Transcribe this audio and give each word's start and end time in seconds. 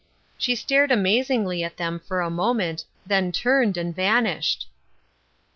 She 0.35 0.55
stared 0.55 0.91
amazingly 0.91 1.63
at 1.63 1.77
them 1.77 1.99
for 1.99 2.21
a 2.21 2.31
moment, 2.31 2.85
then 3.05 3.31
turned 3.31 3.77
and 3.77 3.95
vanished. 3.95 4.67